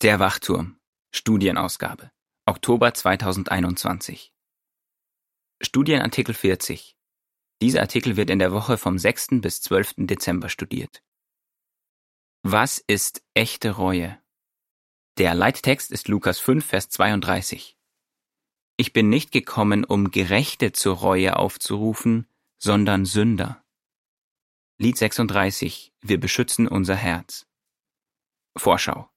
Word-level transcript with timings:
Der 0.00 0.20
Wachturm. 0.20 0.78
Studienausgabe. 1.12 2.12
Oktober 2.46 2.94
2021. 2.94 4.32
Studienartikel 5.60 6.36
40. 6.36 6.96
Dieser 7.60 7.80
Artikel 7.80 8.16
wird 8.16 8.30
in 8.30 8.38
der 8.38 8.52
Woche 8.52 8.78
vom 8.78 8.96
6. 8.96 9.40
bis 9.40 9.60
12. 9.60 9.94
Dezember 10.06 10.50
studiert. 10.50 11.02
Was 12.44 12.78
ist 12.78 13.24
echte 13.34 13.72
Reue? 13.72 14.22
Der 15.16 15.34
Leittext 15.34 15.90
ist 15.90 16.06
Lukas 16.06 16.38
5, 16.38 16.64
Vers 16.64 16.90
32. 16.90 17.76
Ich 18.76 18.92
bin 18.92 19.08
nicht 19.08 19.32
gekommen, 19.32 19.82
um 19.84 20.12
Gerechte 20.12 20.70
zur 20.70 20.94
Reue 20.94 21.34
aufzurufen, 21.34 22.28
sondern 22.62 23.04
Sünder. 23.04 23.64
Lied 24.78 24.96
36. 24.96 25.92
Wir 26.02 26.20
beschützen 26.20 26.68
unser 26.68 26.94
Herz. 26.94 27.48
Vorschau. 28.56 29.10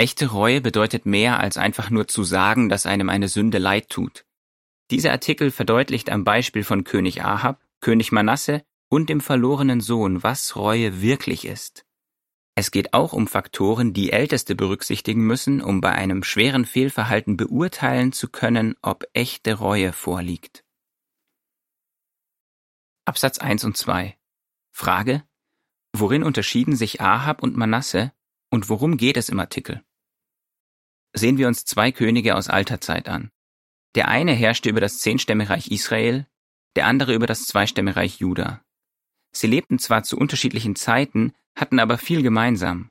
Echte 0.00 0.30
Reue 0.30 0.62
bedeutet 0.62 1.04
mehr 1.04 1.40
als 1.40 1.58
einfach 1.58 1.90
nur 1.90 2.08
zu 2.08 2.24
sagen, 2.24 2.70
dass 2.70 2.86
einem 2.86 3.10
eine 3.10 3.28
Sünde 3.28 3.58
leid 3.58 3.90
tut. 3.90 4.24
Dieser 4.90 5.12
Artikel 5.12 5.50
verdeutlicht 5.50 6.08
am 6.08 6.24
Beispiel 6.24 6.64
von 6.64 6.84
König 6.84 7.22
Ahab, 7.22 7.60
König 7.80 8.10
Manasse 8.10 8.62
und 8.88 9.10
dem 9.10 9.20
verlorenen 9.20 9.82
Sohn, 9.82 10.22
was 10.22 10.56
Reue 10.56 11.02
wirklich 11.02 11.44
ist. 11.44 11.84
Es 12.54 12.70
geht 12.70 12.94
auch 12.94 13.12
um 13.12 13.26
Faktoren, 13.26 13.92
die 13.92 14.10
Älteste 14.10 14.54
berücksichtigen 14.54 15.20
müssen, 15.26 15.60
um 15.60 15.82
bei 15.82 15.92
einem 15.92 16.22
schweren 16.22 16.64
Fehlverhalten 16.64 17.36
beurteilen 17.36 18.12
zu 18.12 18.30
können, 18.30 18.76
ob 18.80 19.04
echte 19.12 19.52
Reue 19.52 19.92
vorliegt. 19.92 20.64
Absatz 23.04 23.36
1 23.36 23.64
und 23.64 23.76
2 23.76 24.16
Frage 24.70 25.24
Worin 25.92 26.22
unterschieden 26.22 26.74
sich 26.74 27.02
Ahab 27.02 27.42
und 27.42 27.54
Manasse 27.54 28.14
und 28.48 28.70
worum 28.70 28.96
geht 28.96 29.18
es 29.18 29.28
im 29.28 29.38
Artikel? 29.38 29.84
Sehen 31.12 31.38
wir 31.38 31.48
uns 31.48 31.64
zwei 31.64 31.92
Könige 31.92 32.36
aus 32.36 32.48
alter 32.48 32.80
Zeit 32.80 33.08
an. 33.08 33.30
Der 33.94 34.08
eine 34.08 34.32
herrschte 34.32 34.68
über 34.68 34.80
das 34.80 34.98
Zehnstämmereich 34.98 35.70
Israel, 35.70 36.26
der 36.76 36.86
andere 36.86 37.14
über 37.14 37.26
das 37.26 37.44
Zweistämmereich 37.46 38.20
Juda. 38.20 38.62
Sie 39.32 39.46
lebten 39.46 39.78
zwar 39.78 40.02
zu 40.02 40.16
unterschiedlichen 40.16 40.76
Zeiten, 40.76 41.32
hatten 41.54 41.78
aber 41.78 41.98
viel 41.98 42.22
gemeinsam. 42.22 42.90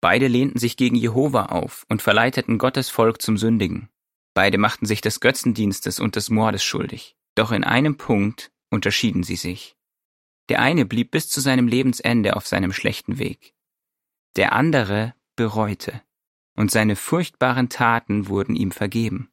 Beide 0.00 0.28
lehnten 0.28 0.58
sich 0.58 0.76
gegen 0.76 0.96
Jehova 0.96 1.46
auf 1.46 1.86
und 1.88 2.02
verleiteten 2.02 2.58
Gottes 2.58 2.90
Volk 2.90 3.22
zum 3.22 3.38
Sündigen. 3.38 3.88
Beide 4.34 4.58
machten 4.58 4.84
sich 4.84 5.00
des 5.00 5.20
Götzendienstes 5.20 6.00
und 6.00 6.16
des 6.16 6.28
Mordes 6.28 6.62
schuldig. 6.62 7.16
Doch 7.34 7.52
in 7.52 7.64
einem 7.64 7.96
Punkt 7.96 8.52
unterschieden 8.70 9.22
sie 9.22 9.36
sich. 9.36 9.76
Der 10.50 10.60
eine 10.60 10.84
blieb 10.84 11.10
bis 11.10 11.28
zu 11.28 11.40
seinem 11.40 11.68
Lebensende 11.68 12.36
auf 12.36 12.46
seinem 12.46 12.72
schlechten 12.72 13.18
Weg. 13.18 13.54
Der 14.36 14.52
andere 14.52 15.14
bereute 15.36 16.02
und 16.56 16.70
seine 16.70 16.96
furchtbaren 16.96 17.68
Taten 17.68 18.28
wurden 18.28 18.56
ihm 18.56 18.70
vergeben. 18.70 19.30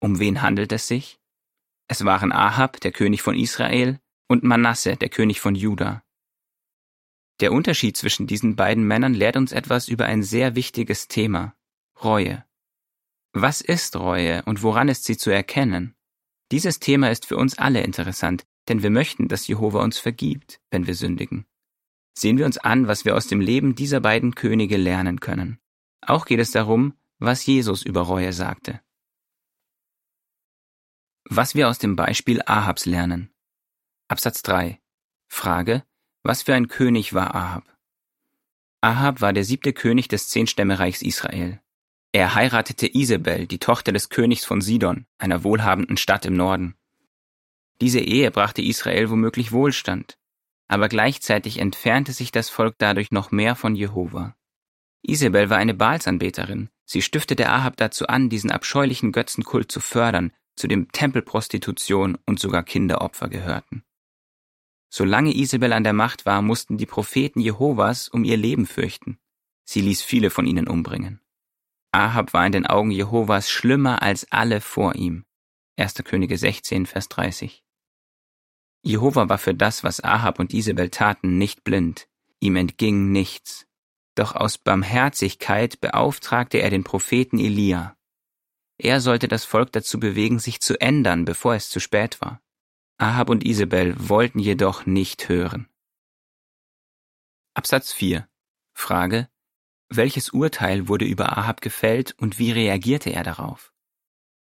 Um 0.00 0.18
wen 0.18 0.42
handelt 0.42 0.72
es 0.72 0.88
sich? 0.88 1.18
Es 1.88 2.04
waren 2.04 2.32
Ahab, 2.32 2.80
der 2.80 2.92
König 2.92 3.22
von 3.22 3.36
Israel, 3.36 4.00
und 4.28 4.42
Manasse, 4.42 4.96
der 4.96 5.10
König 5.10 5.40
von 5.40 5.54
Juda. 5.54 6.02
Der 7.40 7.52
Unterschied 7.52 7.96
zwischen 7.96 8.26
diesen 8.26 8.56
beiden 8.56 8.86
Männern 8.86 9.12
lehrt 9.12 9.36
uns 9.36 9.52
etwas 9.52 9.88
über 9.88 10.06
ein 10.06 10.22
sehr 10.22 10.54
wichtiges 10.54 11.08
Thema 11.08 11.54
Reue. 12.02 12.44
Was 13.32 13.60
ist 13.60 13.96
Reue 13.96 14.42
und 14.44 14.62
woran 14.62 14.88
ist 14.88 15.04
sie 15.04 15.16
zu 15.16 15.30
erkennen? 15.30 15.94
Dieses 16.52 16.78
Thema 16.78 17.10
ist 17.10 17.26
für 17.26 17.36
uns 17.36 17.58
alle 17.58 17.82
interessant, 17.82 18.44
denn 18.68 18.82
wir 18.82 18.90
möchten, 18.90 19.28
dass 19.28 19.46
Jehova 19.46 19.82
uns 19.82 19.98
vergibt, 19.98 20.60
wenn 20.70 20.86
wir 20.86 20.94
sündigen. 20.94 21.44
Sehen 22.16 22.38
wir 22.38 22.46
uns 22.46 22.58
an, 22.58 22.86
was 22.86 23.04
wir 23.04 23.16
aus 23.16 23.26
dem 23.26 23.40
Leben 23.40 23.74
dieser 23.74 24.00
beiden 24.00 24.34
Könige 24.36 24.76
lernen 24.76 25.18
können. 25.18 25.58
Auch 26.06 26.26
geht 26.26 26.40
es 26.40 26.50
darum, 26.50 26.94
was 27.18 27.46
Jesus 27.46 27.82
über 27.82 28.02
Reue 28.02 28.32
sagte. 28.32 28.80
Was 31.24 31.54
wir 31.54 31.68
aus 31.68 31.78
dem 31.78 31.96
Beispiel 31.96 32.42
Ahabs 32.44 32.84
lernen. 32.84 33.30
Absatz 34.08 34.42
3. 34.42 34.80
Frage, 35.28 35.82
was 36.22 36.42
für 36.42 36.54
ein 36.54 36.68
König 36.68 37.14
war 37.14 37.34
Ahab? 37.34 37.64
Ahab 38.82 39.22
war 39.22 39.32
der 39.32 39.44
siebte 39.44 39.72
König 39.72 40.08
des 40.08 40.28
Zehnstämmereichs 40.28 41.00
Israel. 41.00 41.60
Er 42.12 42.34
heiratete 42.34 42.94
Isabel, 42.94 43.46
die 43.46 43.58
Tochter 43.58 43.92
des 43.92 44.10
Königs 44.10 44.44
von 44.44 44.60
Sidon, 44.60 45.06
einer 45.16 45.42
wohlhabenden 45.42 45.96
Stadt 45.96 46.26
im 46.26 46.36
Norden. 46.36 46.74
Diese 47.80 48.00
Ehe 48.00 48.30
brachte 48.30 48.60
Israel 48.60 49.08
womöglich 49.08 49.52
Wohlstand, 49.52 50.18
aber 50.68 50.88
gleichzeitig 50.88 51.58
entfernte 51.58 52.12
sich 52.12 52.30
das 52.30 52.50
Volk 52.50 52.76
dadurch 52.78 53.10
noch 53.10 53.30
mehr 53.30 53.56
von 53.56 53.74
Jehova. 53.74 54.36
Isabel 55.06 55.50
war 55.50 55.58
eine 55.58 55.74
Baalsanbeterin. 55.74 56.70
Sie 56.86 57.02
stiftete 57.02 57.48
Ahab 57.48 57.76
dazu 57.76 58.06
an, 58.06 58.28
diesen 58.28 58.50
abscheulichen 58.50 59.12
Götzenkult 59.12 59.70
zu 59.70 59.80
fördern, 59.80 60.32
zu 60.56 60.66
dem 60.66 60.90
Tempelprostitution 60.92 62.18
und 62.26 62.38
sogar 62.38 62.62
Kinderopfer 62.62 63.28
gehörten. 63.28 63.84
Solange 64.88 65.34
Isabel 65.34 65.72
an 65.72 65.84
der 65.84 65.92
Macht 65.92 66.24
war, 66.24 66.40
mussten 66.40 66.78
die 66.78 66.86
Propheten 66.86 67.40
Jehovas 67.40 68.08
um 68.08 68.24
ihr 68.24 68.36
Leben 68.36 68.66
fürchten. 68.66 69.18
Sie 69.64 69.80
ließ 69.80 70.02
viele 70.02 70.30
von 70.30 70.46
ihnen 70.46 70.68
umbringen. 70.68 71.20
Ahab 71.90 72.32
war 72.32 72.46
in 72.46 72.52
den 72.52 72.66
Augen 72.66 72.90
Jehovas 72.90 73.50
schlimmer 73.50 74.02
als 74.02 74.30
alle 74.30 74.60
vor 74.60 74.94
ihm. 74.94 75.24
1. 75.76 75.94
Könige 76.04 76.38
16, 76.38 76.86
Vers 76.86 77.08
30. 77.08 77.64
Jehova 78.82 79.28
war 79.28 79.38
für 79.38 79.54
das, 79.54 79.82
was 79.82 80.02
Ahab 80.02 80.38
und 80.38 80.54
Isabel 80.54 80.90
taten, 80.90 81.38
nicht 81.38 81.64
blind. 81.64 82.08
Ihm 82.38 82.56
entging 82.56 83.10
nichts. 83.10 83.66
Doch 84.14 84.34
aus 84.34 84.58
Barmherzigkeit 84.58 85.80
beauftragte 85.80 86.58
er 86.58 86.70
den 86.70 86.84
Propheten 86.84 87.38
Elia. 87.38 87.96
Er 88.78 89.00
sollte 89.00 89.28
das 89.28 89.44
Volk 89.44 89.72
dazu 89.72 89.98
bewegen, 89.98 90.38
sich 90.38 90.60
zu 90.60 90.80
ändern, 90.80 91.24
bevor 91.24 91.54
es 91.54 91.68
zu 91.68 91.80
spät 91.80 92.20
war. 92.20 92.40
Ahab 92.96 93.28
und 93.28 93.44
Isabel 93.44 93.94
wollten 93.98 94.38
jedoch 94.38 94.86
nicht 94.86 95.28
hören. 95.28 95.68
Absatz 97.54 97.92
4. 97.92 98.28
Frage. 98.72 99.28
Welches 99.88 100.30
Urteil 100.30 100.88
wurde 100.88 101.04
über 101.04 101.36
Ahab 101.36 101.60
gefällt 101.60 102.12
und 102.18 102.38
wie 102.38 102.50
reagierte 102.50 103.10
er 103.10 103.22
darauf? 103.22 103.72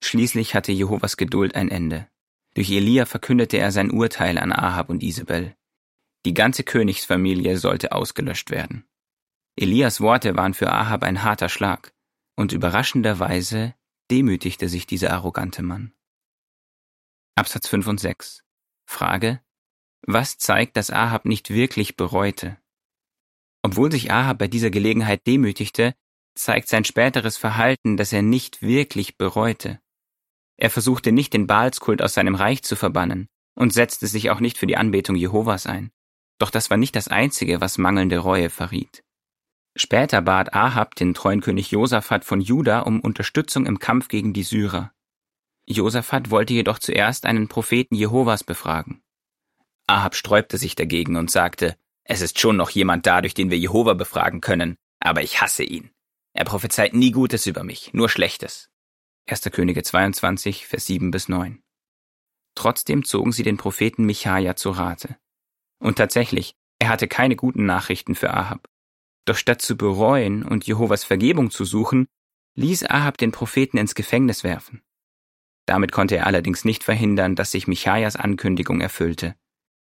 Schließlich 0.04 0.56
hatte 0.56 0.72
Jehovas 0.72 1.18
Geduld 1.18 1.56
ein 1.56 1.70
Ende. 1.70 2.08
Durch 2.54 2.70
Elia 2.72 3.06
verkündete 3.06 3.58
er 3.58 3.72
sein 3.72 3.92
Urteil 3.92 4.38
an 4.38 4.52
Ahab 4.52 4.90
und 4.90 5.04
Isabel. 5.04 5.56
Die 6.26 6.34
ganze 6.34 6.64
Königsfamilie 6.64 7.58
sollte 7.58 7.92
ausgelöscht 7.92 8.50
werden. 8.50 8.86
Elias 9.60 10.02
Worte 10.02 10.38
waren 10.38 10.54
für 10.54 10.72
Ahab 10.72 11.02
ein 11.02 11.24
harter 11.24 11.50
Schlag, 11.50 11.92
und 12.36 12.54
überraschenderweise 12.54 13.74
demütigte 14.12 14.70
sich 14.70 14.86
dieser 14.86 15.12
arrogante 15.14 15.64
Mann. 15.64 15.94
Absatz 17.36 17.68
5 17.68 17.88
und 17.88 18.00
6. 18.00 18.44
Frage. 18.86 19.42
Was 20.06 20.38
zeigt, 20.38 20.78
dass 20.78 20.92
Ahab 20.92 21.26
nicht 21.26 21.50
wirklich 21.50 21.98
bereute? 21.98 22.60
Obwohl 23.64 23.92
sich 23.92 24.12
Ahab 24.12 24.38
bei 24.38 24.48
dieser 24.48 24.70
Gelegenheit 24.70 25.26
demütigte, 25.26 25.96
zeigt 26.36 26.68
sein 26.68 26.86
späteres 26.86 27.36
Verhalten, 27.36 27.98
dass 27.98 28.14
er 28.14 28.22
nicht 28.22 28.62
wirklich 28.62 29.18
bereute. 29.18 29.82
Er 30.58 30.70
versuchte 30.70 31.12
nicht 31.12 31.34
den 31.34 31.48
Baalskult 31.48 32.04
aus 32.04 32.14
seinem 32.14 32.36
Reich 32.36 32.62
zu 32.62 32.76
verbannen 32.76 33.28
und 33.56 33.74
setzte 33.74 34.06
sich 34.06 34.30
auch 34.30 34.40
nicht 34.40 34.60
für 34.60 34.68
die 34.68 34.78
Anbetung 34.78 35.16
Jehovas 35.16 35.66
ein. 35.66 35.90
Doch 36.38 36.52
das 36.52 36.70
war 36.70 36.78
nicht 36.78 36.96
das 36.96 37.08
Einzige, 37.08 37.60
was 37.60 37.80
mangelnde 37.80 38.20
Reue 38.20 38.52
verriet. 38.52 39.04
Später 39.80 40.24
bat 40.24 40.56
Ahab 40.56 40.96
den 40.96 41.14
treuen 41.14 41.40
König 41.42 41.70
Josaphat 41.70 42.26
von 42.26 42.42
Juda 42.42 42.80
um 42.80 43.00
Unterstützung 43.00 43.68
im 43.68 43.78
Kampf 43.78 44.08
gegen 44.08 44.34
die 44.34 44.42
Syrer. 44.42 44.92
Josaphat 45.68 46.32
wollte 46.32 46.54
jedoch 46.54 46.80
zuerst 46.80 47.28
einen 47.28 47.48
Propheten 47.48 47.94
Jehovas 47.94 48.44
befragen. 48.44 49.04
Ahab 49.86 50.16
sträubte 50.16 50.58
sich 50.58 50.74
dagegen 50.74 51.16
und 51.16 51.30
sagte, 51.30 51.78
es 52.04 52.22
ist 52.22 52.40
schon 52.40 52.58
noch 52.58 52.72
jemand 52.72 53.06
da, 53.06 53.22
durch 53.22 53.36
den 53.36 53.52
wir 53.52 53.60
Jehova 53.60 53.94
befragen 53.94 54.42
können, 54.42 54.78
aber 55.00 55.22
ich 55.22 55.42
hasse 55.42 55.64
ihn. 55.64 55.92
Er 56.34 56.46
prophezeit 56.46 56.94
nie 56.94 57.12
Gutes 57.12 57.46
über 57.46 57.64
mich, 57.64 57.94
nur 57.94 58.10
Schlechtes. 58.10 58.70
1. 59.30 59.42
Könige 59.52 59.84
22, 59.84 60.66
Vers 60.66 60.88
7 60.88 61.12
bis 61.12 61.30
9. 61.30 61.62
Trotzdem 62.56 63.06
zogen 63.06 63.32
sie 63.32 63.44
den 63.44 63.58
Propheten 63.58 64.06
Michaja 64.06 64.56
zu 64.56 64.72
Rate. 64.72 65.18
Und 65.80 65.98
tatsächlich, 65.98 66.56
er 66.80 66.90
hatte 66.90 67.08
keine 67.08 67.36
guten 67.36 67.66
Nachrichten 67.66 68.16
für 68.16 68.34
Ahab. 68.34 68.68
Doch 69.28 69.36
statt 69.36 69.62
zu 69.62 69.76
bereuen 69.76 70.44
und 70.44 70.66
Jehovas 70.68 71.04
Vergebung 71.04 71.52
zu 71.52 71.66
suchen, 71.66 72.08
ließ 72.56 72.86
Ahab 72.86 73.18
den 73.18 73.34
Propheten 73.34 73.78
ins 73.78 73.94
Gefängnis 73.94 74.46
werfen. 74.46 74.82
Damit 75.66 75.92
konnte 75.92 76.16
er 76.16 76.28
allerdings 76.28 76.64
nicht 76.64 76.86
verhindern, 76.86 77.36
dass 77.36 77.52
sich 77.52 77.68
Michajas 77.68 78.16
Ankündigung 78.16 78.80
erfüllte. 78.80 79.36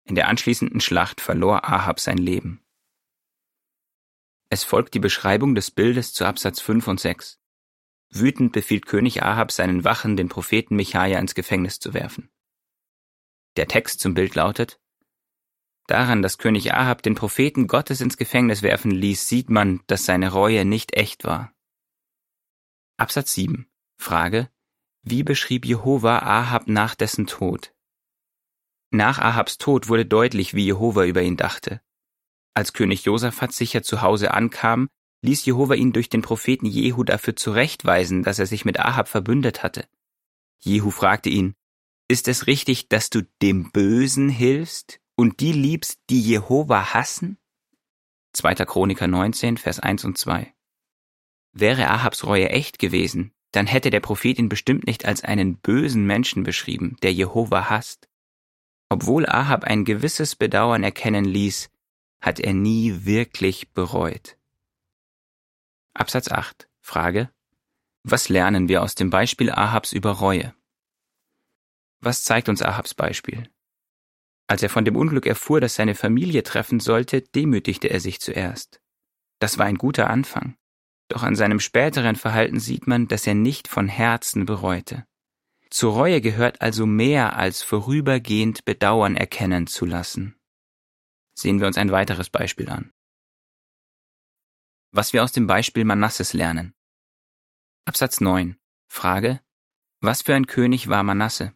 In 0.04 0.14
der 0.14 0.28
anschließenden 0.28 0.80
Schlacht 0.80 1.22
verlor 1.22 1.68
Ahab 1.68 2.00
sein 2.00 2.20
Leben. 2.20 2.64
Es 4.50 4.64
folgt 4.64 4.94
die 4.94 5.00
Beschreibung 5.00 5.56
des 5.56 5.72
Bildes 5.72 6.14
zu 6.14 6.26
Absatz 6.26 6.62
5 6.62 6.88
und 6.88 7.00
6. 7.00 7.40
Wütend 8.12 8.52
befiehlt 8.52 8.86
König 8.86 9.24
Ahab 9.24 9.52
seinen 9.52 9.84
Wachen, 9.84 10.18
den 10.18 10.30
Propheten 10.30 10.76
Michaja 10.76 11.18
ins 11.18 11.34
Gefängnis 11.34 11.80
zu 11.80 11.96
werfen. 11.96 12.30
Der 13.56 13.68
Text 13.68 14.02
zum 14.02 14.14
Bild 14.14 14.36
lautet 14.36 14.81
Daran, 15.88 16.22
dass 16.22 16.38
König 16.38 16.74
Ahab 16.74 17.01
den 17.01 17.16
Propheten 17.16 17.68
Gottes 17.68 18.01
ins 18.01 18.18
Gefängnis 18.18 18.62
werfen 18.62 18.92
ließ, 18.92 19.28
sieht 19.28 19.50
man, 19.50 19.81
dass 19.88 20.06
seine 20.06 20.31
Reue 20.31 20.66
nicht 20.66 20.95
echt 20.95 21.24
war. 21.24 21.54
Absatz 22.98 23.33
7. 23.33 23.68
Frage. 23.98 24.50
Wie 25.04 25.24
beschrieb 25.24 25.66
Jehova 25.66 26.19
Ahab 26.19 26.68
nach 26.68 26.95
dessen 26.95 27.25
Tod? 27.25 27.74
Nach 28.92 29.19
Ahabs 29.19 29.57
Tod 29.57 29.88
wurde 29.88 30.06
deutlich, 30.06 30.54
wie 30.54 30.66
Jehova 30.66 31.06
über 31.06 31.24
ihn 31.24 31.38
dachte. 31.38 31.81
Als 32.54 32.74
König 32.74 33.06
Josaphat 33.06 33.54
sicher 33.54 33.83
zu 33.83 34.01
Hause 34.01 34.33
ankam, 34.33 34.89
ließ 35.22 35.45
Jehova 35.45 35.75
ihn 35.75 35.94
durch 35.94 36.10
den 36.10 36.22
Propheten 36.22 36.66
Jehu 36.66 37.04
dafür 37.04 37.36
zurechtweisen, 37.36 38.24
dass 38.24 38.39
er 38.39 38.45
sich 38.45 38.66
mit 38.66 38.80
Ahab 38.80 39.07
verbündet 39.07 39.63
hatte. 39.63 39.88
Jehu 40.60 40.92
fragte 40.92 41.30
ihn, 41.30 41.56
Ist 42.07 42.28
es 42.28 42.48
richtig, 42.48 42.89
dass 42.89 43.10
du 43.10 43.24
dem 43.42 43.72
Bösen 43.72 44.30
hilfst 44.30 45.00
und 45.21 45.39
die 45.39 45.51
liebst, 45.51 46.00
die 46.09 46.19
Jehova 46.19 46.95
hassen? 46.95 47.38
2. 48.33 48.56
Chroniker 48.65 49.07
19, 49.07 49.57
Vers 49.57 49.79
1 49.79 50.03
und 50.03 50.18
2. 50.18 50.51
Wäre 51.51 51.89
Ahabs 51.89 52.23
Reue 52.23 52.50
echt 52.50 52.79
gewesen, 52.79 53.31
dann 53.51 53.68
hätte 53.68 53.91
der 53.91 54.00
Prophet 54.00 54.39
ihn 54.39 54.50
bestimmt 54.50 54.88
nicht 54.88 55.06
als 55.06 55.23
einen 55.23 55.57
bösen 55.57 56.07
Menschen 56.07 56.41
beschrieben, 56.41 56.95
der 57.03 57.13
Jehova 57.13 57.69
hasst. 57.69 58.09
Obwohl 58.89 59.27
Ahab 59.27 59.63
ein 59.63 59.85
gewisses 59.85 60.35
Bedauern 60.35 60.83
erkennen 60.83 61.25
ließ, 61.25 61.69
hat 62.19 62.39
er 62.39 62.53
nie 62.53 63.06
wirklich 63.06 63.73
bereut. 63.73 64.39
Absatz 65.94 66.31
8. 66.31 66.68
Frage. 66.79 67.29
Was 68.01 68.27
lernen 68.27 68.69
wir 68.69 68.81
aus 68.81 68.95
dem 68.95 69.12
Beispiel 69.12 69.51
Ahabs 69.51 69.94
über 69.94 70.13
Reue? 70.13 70.56
Was 72.00 72.23
zeigt 72.23 72.50
uns 72.50 72.63
Ahabs 72.63 72.95
Beispiel? 72.95 73.51
Als 74.51 74.62
er 74.62 74.69
von 74.69 74.83
dem 74.83 74.98
Unglück 74.98 75.27
erfuhr, 75.27 75.62
das 75.62 75.75
seine 75.75 75.95
Familie 75.95 76.44
treffen 76.44 76.81
sollte, 76.81 77.21
demütigte 77.21 77.89
er 77.89 78.01
sich 78.01 78.19
zuerst. 78.19 78.81
Das 79.39 79.57
war 79.57 79.65
ein 79.65 79.77
guter 79.77 80.09
Anfang. 80.09 80.57
Doch 81.07 81.24
an 81.24 81.38
seinem 81.38 81.62
späteren 81.62 82.18
Verhalten 82.18 82.59
sieht 82.59 82.86
man, 82.86 83.07
dass 83.07 83.25
er 83.25 83.33
nicht 83.33 83.69
von 83.69 83.88
Herzen 83.88 84.45
bereute. 84.45 85.06
Zur 85.69 85.94
Reue 85.94 86.19
gehört 86.19 86.59
also 86.62 86.86
mehr 86.86 87.38
als 87.38 87.63
vorübergehend 87.63 88.65
Bedauern 88.65 89.15
erkennen 89.15 89.68
zu 89.68 89.86
lassen. 89.86 90.36
Sehen 91.33 91.62
wir 91.62 91.68
uns 91.68 91.77
ein 91.77 91.94
weiteres 91.94 92.30
Beispiel 92.30 92.68
an. 92.68 92.92
Was 94.92 95.13
wir 95.13 95.24
aus 95.24 95.31
dem 95.31 95.47
Beispiel 95.47 95.86
Manasses 95.86 96.33
lernen. 96.33 96.74
Absatz 97.86 98.19
9. 98.19 98.57
Frage. 98.89 99.39
Was 100.01 100.24
für 100.24 100.36
ein 100.36 100.45
König 100.45 100.89
war 100.89 101.04
Manasse? 101.04 101.54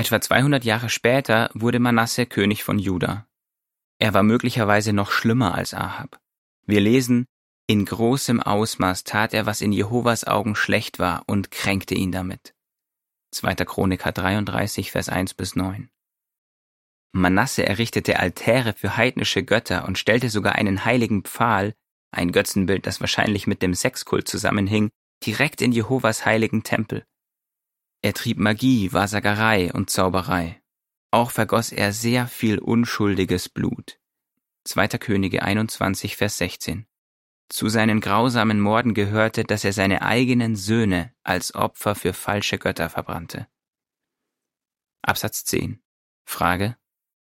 Etwa 0.00 0.18
200 0.18 0.64
Jahre 0.64 0.88
später 0.88 1.50
wurde 1.52 1.78
Manasse 1.78 2.24
König 2.24 2.64
von 2.64 2.78
Juda. 2.78 3.26
Er 3.98 4.14
war 4.14 4.22
möglicherweise 4.22 4.94
noch 4.94 5.10
schlimmer 5.10 5.54
als 5.54 5.74
Ahab. 5.74 6.18
Wir 6.64 6.80
lesen, 6.80 7.26
in 7.66 7.84
großem 7.84 8.40
Ausmaß 8.40 9.04
tat 9.04 9.34
er, 9.34 9.44
was 9.44 9.60
in 9.60 9.72
Jehovas 9.72 10.24
Augen 10.24 10.56
schlecht 10.56 11.00
war 11.00 11.24
und 11.26 11.50
kränkte 11.50 11.94
ihn 11.94 12.12
damit. 12.12 12.54
2. 13.32 13.56
Chroniker 13.56 14.10
33, 14.10 14.90
Vers 14.90 15.10
1 15.10 15.34
bis 15.34 15.54
9. 15.54 15.90
Manasse 17.12 17.66
errichtete 17.66 18.18
Altäre 18.18 18.72
für 18.72 18.96
heidnische 18.96 19.42
Götter 19.42 19.86
und 19.86 19.98
stellte 19.98 20.30
sogar 20.30 20.54
einen 20.54 20.86
heiligen 20.86 21.24
Pfahl, 21.24 21.74
ein 22.10 22.32
Götzenbild, 22.32 22.86
das 22.86 23.02
wahrscheinlich 23.02 23.46
mit 23.46 23.60
dem 23.60 23.74
Sexkult 23.74 24.28
zusammenhing, 24.28 24.88
direkt 25.26 25.60
in 25.60 25.72
Jehovas 25.72 26.24
heiligen 26.24 26.62
Tempel. 26.62 27.04
Er 28.02 28.14
trieb 28.14 28.38
Magie, 28.38 28.92
Wahrsagerei 28.92 29.72
und 29.72 29.90
Zauberei. 29.90 30.62
Auch 31.10 31.30
vergoss 31.30 31.70
er 31.70 31.92
sehr 31.92 32.26
viel 32.26 32.58
unschuldiges 32.58 33.48
Blut. 33.48 34.00
2. 34.64 34.88
Könige 34.98 35.42
21, 35.42 36.16
Vers 36.16 36.38
16. 36.38 36.86
Zu 37.50 37.68
seinen 37.68 38.00
grausamen 38.00 38.60
Morden 38.60 38.94
gehörte, 38.94 39.44
dass 39.44 39.64
er 39.64 39.72
seine 39.72 40.02
eigenen 40.02 40.56
Söhne 40.56 41.12
als 41.24 41.54
Opfer 41.54 41.94
für 41.94 42.12
falsche 42.12 42.58
Götter 42.58 42.88
verbrannte. 42.88 43.48
Absatz 45.02 45.44
10. 45.44 45.82
Frage. 46.24 46.76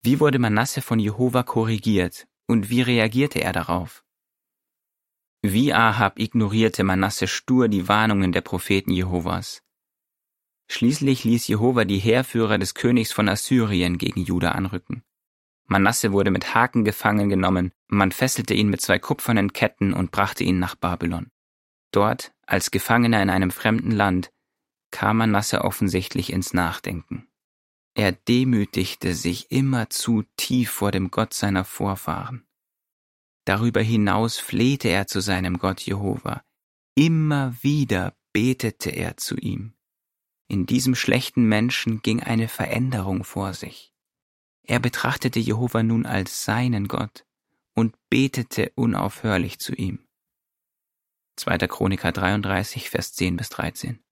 Wie 0.03 0.21
wurde 0.21 0.39
Manasse 0.39 0.83
von 0.83 0.99
Jehova 0.99 1.45
korrigiert 1.45 2.27
und 2.47 2.69
wie 2.69 2.83
reagierte 2.83 3.41
er 3.41 3.53
darauf? 3.53 4.05
Wie 5.43 5.73
Ahab 5.73 6.19
ignorierte 6.19 6.83
Manasse 6.83 7.27
stur 7.29 7.69
die 7.69 7.89
Warnungen 7.89 8.33
der 8.33 8.41
Propheten 8.41 8.91
Jehovas. 8.91 9.63
Schließlich 10.71 11.25
ließ 11.25 11.49
Jehova 11.49 11.85
die 11.85 11.99
Heerführer 11.99 12.59
des 12.59 12.75
Königs 12.75 13.13
von 13.13 13.29
Assyrien 13.29 13.99
gegen 13.99 14.23
Juda 14.23 14.53
anrücken. 14.53 15.03
Manasse 15.67 16.13
wurde 16.13 16.31
mit 16.31 16.55
Haken 16.55 16.85
gefangen 16.85 17.29
genommen, 17.29 17.73
man 17.89 18.13
fesselte 18.13 18.55
ihn 18.55 18.69
mit 18.69 18.81
zwei 18.81 18.99
kupfernen 18.99 19.53
Ketten 19.53 19.93
und 19.93 20.11
brachte 20.11 20.45
ihn 20.45 20.59
nach 20.59 20.77
Babylon. 20.77 21.31
Dort, 21.91 22.33
als 22.47 22.71
Gefangener 22.71 23.23
in 23.23 23.31
einem 23.31 23.51
fremden 23.51 23.91
Land, 23.91 24.31
kam 24.91 25.19
Manasse 25.19 25.63
offensichtlich 25.63 26.33
ins 26.33 26.55
Nachdenken. 26.55 27.29
Er 27.95 28.13
demütigte 28.13 29.15
sich 29.15 29.51
immer 29.51 29.91
zu 29.91 30.23
tief 30.37 30.71
vor 30.71 30.91
dem 30.91 31.11
Gott 31.11 31.35
seiner 31.35 31.65
Vorfahren. 31.65 32.47
Darüber 33.45 33.81
hinaus 33.81 34.39
flehte 34.39 34.89
er 34.89 35.07
zu 35.07 35.21
seinem 35.21 35.59
Gott 35.59 35.81
Jehova. 35.81 36.45
Immer 36.95 37.55
wieder 37.63 38.15
betete 38.33 38.91
er 38.91 39.17
zu 39.17 39.37
ihm. 39.37 39.75
In 40.49 40.65
diesem 40.65 40.95
schlechten 40.95 41.45
Menschen 41.45 42.01
ging 42.01 42.23
eine 42.23 42.49
Veränderung 42.49 43.23
vor 43.23 43.53
sich. 43.53 43.93
Er 44.63 44.81
betrachtete 44.81 45.39
Jehova 45.39 45.83
nun 45.83 46.07
als 46.07 46.45
seinen 46.45 46.89
Gott 46.89 47.27
und 47.75 47.95
betete 48.09 48.73
unaufhörlich 48.75 49.59
zu 49.59 49.75
ihm. 49.75 50.07
2. 51.37 51.59
Chroniker 51.69 52.13
33, 52.13 52.89
Vers 52.91 53.13
10 53.13 53.37
bis 53.37 53.51
13. 53.51 54.03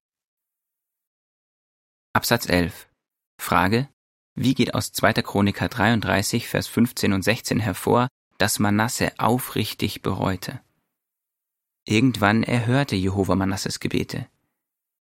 Absatz 2.13 2.47
11. 2.47 2.87
Frage, 3.39 3.89
wie 4.35 4.53
geht 4.53 4.75
aus 4.75 4.91
2. 4.91 5.13
Chroniker 5.23 5.67
33, 5.67 6.47
Vers 6.47 6.67
15 6.67 7.13
und 7.13 7.23
16 7.23 7.59
hervor, 7.59 8.07
dass 8.37 8.59
Manasse 8.59 9.11
aufrichtig 9.17 10.03
bereute? 10.03 10.61
Irgendwann 11.85 12.43
erhörte 12.43 12.95
Jehova 12.95 13.35
Manasses 13.35 13.79
Gebete. 13.79 14.29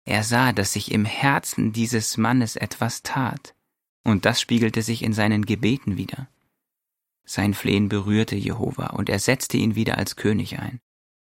Er 0.06 0.22
sah, 0.22 0.52
dass 0.52 0.72
sich 0.72 0.92
im 0.92 1.04
Herzen 1.04 1.72
dieses 1.72 2.16
Mannes 2.16 2.54
etwas 2.54 3.02
tat, 3.02 3.54
und 4.04 4.24
das 4.24 4.40
spiegelte 4.40 4.82
sich 4.82 5.02
in 5.02 5.12
seinen 5.12 5.44
Gebeten 5.44 5.96
wieder. 5.96 6.28
Sein 7.24 7.54
Flehen 7.54 7.88
berührte 7.88 8.36
Jehova, 8.36 8.90
und 8.90 9.08
er 9.08 9.18
setzte 9.18 9.56
ihn 9.56 9.74
wieder 9.74 9.98
als 9.98 10.14
König 10.14 10.60
ein. 10.60 10.80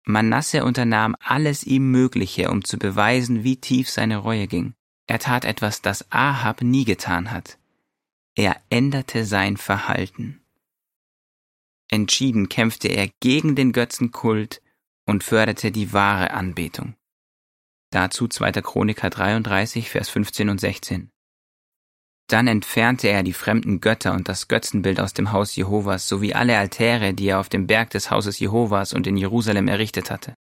Manasse 0.06 0.66
unternahm 0.66 1.16
alles 1.20 1.64
ihm 1.64 1.92
Mögliche, 1.92 2.50
um 2.50 2.66
zu 2.66 2.80
beweisen, 2.80 3.44
wie 3.44 3.58
tief 3.58 3.90
seine 3.90 4.18
Reue 4.18 4.48
ging. 4.48 4.74
Er 5.06 5.20
tat 5.20 5.46
etwas, 5.46 5.84
das 5.84 6.12
Ahab 6.12 6.64
nie 6.64 6.84
getan 6.84 7.30
hat. 7.30 7.60
Er 8.36 8.60
änderte 8.72 9.24
sein 9.26 9.56
Verhalten. 9.56 10.42
Entschieden 11.90 12.50
kämpfte 12.50 12.88
er 12.88 13.10
gegen 13.20 13.56
den 13.56 13.72
Götzenkult 13.72 14.64
und 15.06 15.24
förderte 15.24 15.72
die 15.72 15.94
wahre 15.94 16.32
Anbetung. 16.32 16.96
Dazu 17.94 18.28
2. 18.28 18.54
Chroniker 18.54 19.12
33, 19.12 19.88
Vers 19.88 20.10
15 20.10 20.50
und 20.50 20.60
16. 20.60 21.12
Dann 22.28 22.48
entfernte 22.48 23.08
er 23.08 23.22
die 23.22 23.34
fremden 23.34 23.82
Götter 23.82 24.14
und 24.14 24.28
das 24.28 24.48
Götzenbild 24.48 25.00
aus 25.00 25.14
dem 25.14 25.32
Haus 25.32 25.56
Jehovas 25.56 26.08
sowie 26.08 26.34
alle 26.34 26.58
Altäre, 26.58 27.14
die 27.14 27.28
er 27.28 27.40
auf 27.40 27.50
dem 27.50 27.68
Berg 27.68 27.92
des 27.92 28.10
Hauses 28.10 28.40
Jehovas 28.40 28.94
und 28.94 29.06
in 29.06 29.16
Jerusalem 29.16 29.68
errichtet 29.68 30.10
hatte. 30.10 30.34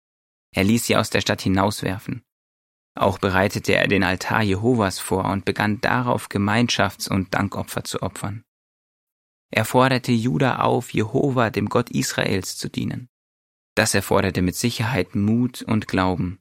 Er 0.55 0.63
ließ 0.63 0.87
sie 0.87 0.97
aus 0.97 1.11
der 1.11 1.21
Stadt 1.21 1.43
hinauswerfen. 1.43 2.23
Auch 2.95 3.19
bereitete 3.19 3.75
er 3.75 3.87
den 3.87 4.03
Altar 4.03 4.41
Jehovas 4.41 4.97
vor 4.97 5.25
und 5.25 5.45
begann 5.45 5.79
darauf 5.79 6.29
Gemeinschafts- 6.29 7.07
und 7.07 7.35
Dankopfer 7.35 7.83
zu 7.83 8.01
opfern. 8.01 8.41
Er 9.51 9.65
forderte 9.65 10.11
Juda 10.11 10.57
auf, 10.57 10.91
Jehova, 10.91 11.51
dem 11.51 11.69
Gott 11.69 11.91
Israels, 11.91 12.57
zu 12.57 12.67
dienen. 12.67 13.09
Das 13.75 13.93
erforderte 13.93 14.41
mit 14.41 14.55
Sicherheit 14.55 15.13
Mut 15.13 15.61
und 15.61 15.87
Glauben. 15.87 16.39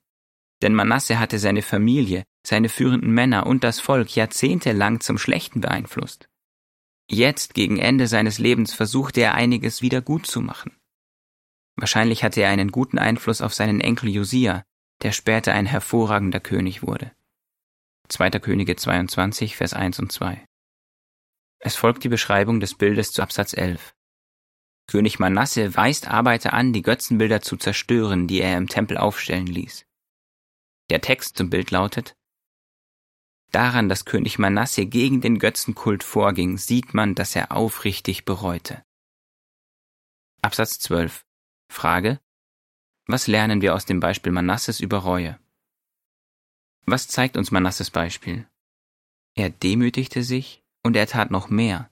Denn 0.63 0.75
Manasse 0.75 1.19
hatte 1.19 1.39
seine 1.41 1.63
Familie, 1.63 2.25
seine 2.47 2.69
führenden 2.69 3.11
Männer 3.11 3.47
und 3.47 3.65
das 3.65 3.81
Volk 3.81 4.15
jahrzehntelang 4.15 5.01
zum 5.01 5.19
Schlechten 5.19 5.61
beeinflusst. 5.61 6.29
Jetzt, 7.11 7.55
gegen 7.55 7.79
Ende 7.79 8.07
seines 8.07 8.39
Lebens, 8.39 8.73
versuchte 8.73 9.21
er 9.21 9.35
einiges 9.35 9.83
wieder 9.83 10.01
gut 10.01 10.27
zu 10.27 10.41
machen. 10.41 10.77
Wahrscheinlich 11.77 12.23
hatte 12.23 12.43
er 12.43 12.51
einen 12.51 12.71
guten 12.71 12.99
Einfluss 12.99 13.43
auf 13.43 13.53
seinen 13.53 13.81
Enkel 13.81 14.09
Josia, 14.09 14.63
der 15.03 15.13
später 15.13 15.53
ein 15.53 15.67
hervorragender 15.67 16.41
König 16.41 16.83
wurde. 16.83 17.13
2. 18.09 18.31
Könige 18.31 18.77
22, 18.77 19.57
Vers 19.57 19.75
1 19.75 19.99
und 19.99 20.13
2. 20.13 20.45
Es 21.59 21.77
folgt 21.77 22.05
die 22.05 22.09
Beschreibung 22.09 22.61
des 22.61 22.75
Bildes 22.75 23.13
zu 23.13 23.23
Absatz 23.23 23.53
11. 23.55 23.95
König 24.87 25.19
Manasse 25.19 25.75
weist 25.75 26.09
Arbeiter 26.09 26.53
an, 26.53 26.73
die 26.73 26.83
Götzenbilder 26.83 27.41
zu 27.41 27.57
zerstören, 27.57 28.29
die 28.29 28.41
er 28.41 28.59
im 28.59 28.69
Tempel 28.69 28.99
aufstellen 28.99 29.47
ließ. 29.47 29.87
Der 30.91 31.01
Text 31.01 31.37
zum 31.37 31.51
Bild 31.51 31.71
lautet 31.71 32.17
Daran, 33.53 33.91
dass 33.91 34.07
König 34.07 34.39
Manasse 34.39 34.87
gegen 34.87 35.21
den 35.21 35.39
Götzenkult 35.39 36.03
vorging, 36.03 36.57
sieht 36.57 36.95
man, 36.95 37.15
dass 37.15 37.37
er 37.37 37.53
aufrichtig 37.53 38.25
bereute. 38.25 38.83
Absatz 40.41 40.81
12. 40.81 41.27
Frage. 41.69 42.19
Was 43.07 43.27
lernen 43.27 43.61
wir 43.61 43.75
aus 43.75 43.85
dem 43.85 44.01
Beispiel 44.01 44.33
Manasses 44.33 44.81
über 44.81 44.99
Reue? 44.99 45.39
Was 46.87 47.09
zeigt 47.09 47.37
uns 47.37 47.51
Manasses 47.51 47.91
Beispiel? 47.91 48.49
Er 49.35 49.51
demütigte 49.51 50.23
sich 50.23 50.65
und 50.83 50.97
er 50.97 51.07
tat 51.07 51.31
noch 51.31 51.51
mehr. 51.51 51.91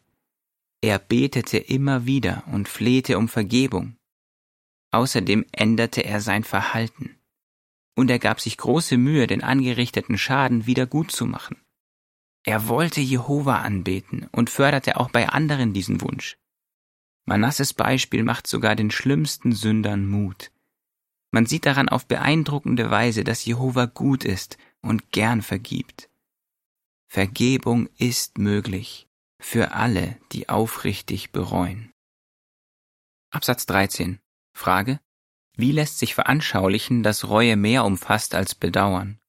Er 0.80 0.99
betete 0.99 1.59
immer 1.59 2.06
wieder 2.06 2.42
und 2.47 2.68
flehte 2.68 3.18
um 3.18 3.28
Vergebung. 3.28 3.97
Außerdem 4.92 5.44
änderte 5.52 6.04
er 6.04 6.20
sein 6.20 6.42
Verhalten. 6.42 7.19
Und 7.97 8.11
er 8.11 8.18
gab 8.18 8.40
sich 8.40 8.56
große 8.56 8.97
Mühe, 8.97 9.26
den 9.26 9.42
angerichteten 9.42 10.16
Schaden 10.16 10.66
wieder 10.66 10.87
gut 10.87 11.11
zu 11.11 11.26
machen. 11.26 11.61
Er 12.44 12.68
wollte 12.68 13.00
Jehova 13.00 13.61
anbeten 13.61 14.28
und 14.32 14.50
förderte 14.50 14.99
auch 14.99 15.11
bei 15.11 15.28
anderen 15.28 15.73
diesen 15.73 16.00
Wunsch. 16.00 16.38
Manasses 17.26 17.75
Beispiel 17.75 18.23
macht 18.23 18.47
sogar 18.47 18.75
den 18.75 18.90
schlimmsten 18.90 19.52
Sündern 19.52 20.06
Mut. 20.06 20.50
Man 21.32 21.47
sieht 21.47 21.66
daran 21.66 21.88
auf 21.88 22.06
beeindruckende 22.06 22.90
Weise, 22.90 23.25
dass 23.25 23.44
Jehova 23.44 23.87
gut 23.87 24.25
ist 24.25 24.59
und 24.80 25.12
gern 25.12 25.42
vergibt. 25.42 26.09
Vergebung 27.09 27.88
ist 27.99 28.38
möglich 28.38 29.09
für 29.40 29.73
alle, 29.73 30.18
die 30.32 30.49
aufrichtig 30.49 31.32
bereuen. 31.32 31.92
Absatz 33.30 33.66
13. 33.66 34.20
Frage. 34.54 35.00
Wie 35.60 35.72
lässt 35.72 35.98
sich 35.98 36.14
veranschaulichen, 36.14 37.02
dass 37.02 37.28
Reue 37.28 37.54
mehr 37.54 37.84
umfasst 37.84 38.34
als 38.34 38.54
Bedauern? 38.54 39.20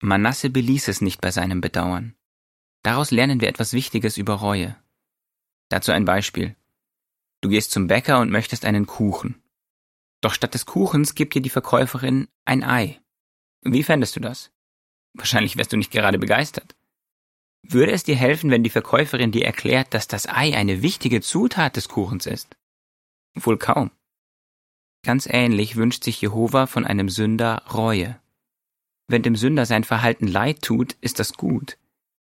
Manasse 0.00 0.50
beließ 0.50 0.88
es 0.88 1.00
nicht 1.00 1.20
bei 1.20 1.30
seinem 1.30 1.60
Bedauern. 1.60 2.16
Daraus 2.82 3.12
lernen 3.12 3.40
wir 3.40 3.46
etwas 3.46 3.72
Wichtiges 3.72 4.16
über 4.16 4.34
Reue. 4.34 4.76
Dazu 5.68 5.92
ein 5.92 6.04
Beispiel. 6.04 6.56
Du 7.42 7.48
gehst 7.48 7.70
zum 7.70 7.86
Bäcker 7.86 8.18
und 8.18 8.32
möchtest 8.32 8.64
einen 8.64 8.86
Kuchen. 8.86 9.40
Doch 10.20 10.34
statt 10.34 10.52
des 10.52 10.66
Kuchens 10.66 11.14
gibt 11.14 11.34
dir 11.34 11.42
die 11.42 11.48
Verkäuferin 11.48 12.26
ein 12.44 12.64
Ei. 12.64 13.00
Wie 13.62 13.84
fändest 13.84 14.16
du 14.16 14.20
das? 14.20 14.50
Wahrscheinlich 15.14 15.56
wärst 15.56 15.72
du 15.72 15.76
nicht 15.76 15.92
gerade 15.92 16.18
begeistert. 16.18 16.74
Würde 17.62 17.92
es 17.92 18.02
dir 18.02 18.16
helfen, 18.16 18.50
wenn 18.50 18.64
die 18.64 18.70
Verkäuferin 18.70 19.30
dir 19.30 19.44
erklärt, 19.44 19.94
dass 19.94 20.08
das 20.08 20.26
Ei 20.26 20.56
eine 20.56 20.82
wichtige 20.82 21.20
Zutat 21.20 21.76
des 21.76 21.88
Kuchens 21.88 22.26
ist? 22.26 22.56
Wohl 23.36 23.58
kaum. 23.58 23.92
Ganz 25.06 25.28
ähnlich 25.30 25.76
wünscht 25.76 26.02
sich 26.02 26.20
Jehova 26.20 26.66
von 26.66 26.84
einem 26.84 27.08
Sünder 27.08 27.62
Reue. 27.72 28.20
Wenn 29.06 29.22
dem 29.22 29.36
Sünder 29.36 29.64
sein 29.64 29.84
Verhalten 29.84 30.26
leid 30.26 30.62
tut, 30.62 30.94
ist 31.00 31.20
das 31.20 31.34
gut. 31.34 31.78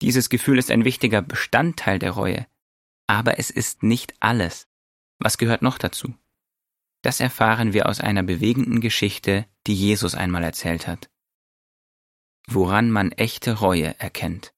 Dieses 0.04 0.30
Gefühl 0.30 0.60
ist 0.60 0.70
ein 0.70 0.86
wichtiger 0.86 1.24
Bestandteil 1.24 1.98
der 1.98 2.12
Reue. 2.12 2.46
Aber 3.08 3.40
es 3.40 3.50
ist 3.50 3.82
nicht 3.82 4.14
alles. 4.20 4.68
Was 5.18 5.40
gehört 5.40 5.64
noch 5.64 5.80
dazu? 5.80 6.14
Das 7.02 7.20
erfahren 7.20 7.74
wir 7.74 7.90
aus 7.90 8.02
einer 8.02 8.22
bewegenden 8.22 8.82
Geschichte, 8.82 9.48
die 9.66 9.74
Jesus 9.74 10.14
einmal 10.14 10.44
erzählt 10.44 10.86
hat. 10.86 11.10
Woran 12.48 12.92
man 12.92 13.12
echte 13.14 13.58
Reue 13.62 14.00
erkennt. 14.00 14.54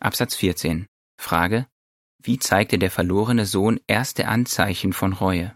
Absatz 0.00 0.36
14. 0.36 0.86
Frage. 1.20 1.66
Wie 2.22 2.38
zeigte 2.38 2.78
der 2.78 2.90
verlorene 2.90 3.44
Sohn 3.44 3.78
erste 3.88 4.26
Anzeichen 4.26 4.94
von 4.94 5.12
Reue? 5.12 5.54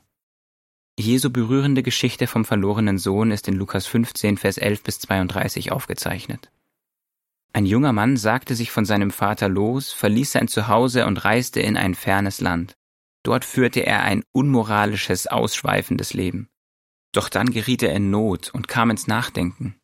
Jesu 0.98 1.30
berührende 1.30 1.84
Geschichte 1.84 2.26
vom 2.26 2.44
verlorenen 2.44 2.98
Sohn 2.98 3.30
ist 3.30 3.46
in 3.46 3.54
Lukas 3.54 3.86
15, 3.86 4.36
Vers 4.36 4.58
11 4.58 4.82
bis 4.82 4.98
32 4.98 5.70
aufgezeichnet. 5.70 6.50
Ein 7.52 7.66
junger 7.66 7.92
Mann 7.92 8.16
sagte 8.16 8.56
sich 8.56 8.72
von 8.72 8.84
seinem 8.84 9.12
Vater 9.12 9.48
los, 9.48 9.92
verließ 9.92 10.32
sein 10.32 10.48
Zuhause 10.48 11.06
und 11.06 11.24
reiste 11.24 11.60
in 11.60 11.76
ein 11.76 11.94
fernes 11.94 12.40
Land. 12.40 12.76
Dort 13.22 13.44
führte 13.44 13.86
er 13.86 14.02
ein 14.02 14.24
unmoralisches, 14.32 15.28
ausschweifendes 15.28 16.14
Leben. 16.14 16.48
Doch 17.12 17.28
dann 17.28 17.50
geriet 17.50 17.84
er 17.84 17.94
in 17.94 18.10
Not 18.10 18.50
und 18.52 18.66
kam 18.66 18.90
ins 18.90 19.06
Nachdenken. 19.06 19.76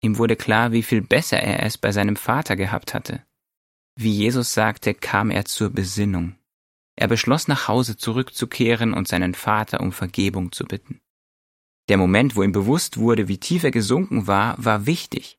Ihm 0.00 0.18
wurde 0.18 0.36
klar, 0.36 0.72
wie 0.72 0.82
viel 0.82 1.02
besser 1.02 1.38
er 1.38 1.62
es 1.64 1.78
bei 1.78 1.92
seinem 1.92 2.16
Vater 2.16 2.56
gehabt 2.56 2.94
hatte. 2.94 3.22
Wie 3.94 4.12
Jesus 4.12 4.54
sagte, 4.54 4.94
kam 4.94 5.30
er 5.30 5.44
zur 5.44 5.70
Besinnung. 5.70 6.37
Er 6.98 7.06
beschloss 7.06 7.46
nach 7.46 7.68
Hause 7.68 7.96
zurückzukehren 7.96 8.92
und 8.92 9.06
seinen 9.06 9.34
Vater 9.34 9.78
um 9.78 9.92
Vergebung 9.92 10.50
zu 10.50 10.64
bitten. 10.64 10.98
Der 11.88 11.96
Moment, 11.96 12.34
wo 12.34 12.42
ihm 12.42 12.50
bewusst 12.50 12.96
wurde, 12.96 13.28
wie 13.28 13.38
tief 13.38 13.62
er 13.62 13.70
gesunken 13.70 14.26
war, 14.26 14.56
war 14.58 14.84
wichtig. 14.84 15.38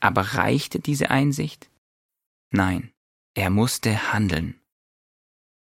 Aber 0.00 0.22
reichte 0.22 0.80
diese 0.80 1.10
Einsicht? 1.10 1.70
Nein, 2.50 2.92
er 3.34 3.50
musste 3.50 4.14
handeln. 4.14 4.58